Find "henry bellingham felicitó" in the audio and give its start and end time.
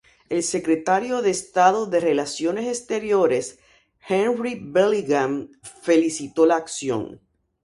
4.09-6.47